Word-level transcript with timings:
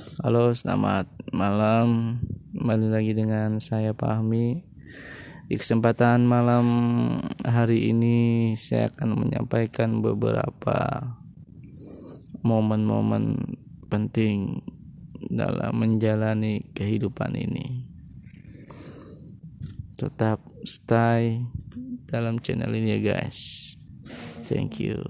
Halo, 0.00 0.48
selamat 0.56 1.12
malam. 1.36 2.16
Kembali 2.56 2.88
lagi 2.88 3.12
dengan 3.12 3.60
saya 3.60 3.92
Fahmi. 3.92 4.64
Di 5.44 5.60
kesempatan 5.60 6.24
malam 6.24 6.64
hari 7.44 7.92
ini 7.92 8.52
saya 8.56 8.88
akan 8.88 9.28
menyampaikan 9.28 10.00
beberapa 10.00 11.04
momen-momen 12.40 13.56
penting 13.92 14.64
dalam 15.28 15.76
menjalani 15.76 16.64
kehidupan 16.72 17.36
ini. 17.36 17.84
Tetap 20.00 20.40
stay 20.64 21.44
dalam 22.08 22.40
channel 22.40 22.72
ini 22.72 22.96
ya 22.96 23.20
guys. 23.20 23.76
Thank 24.48 24.80
you. 24.80 25.04